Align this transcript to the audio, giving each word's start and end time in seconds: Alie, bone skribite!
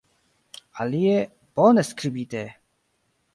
Alie, 0.85 1.19
bone 1.59 1.83
skribite! 1.91 2.43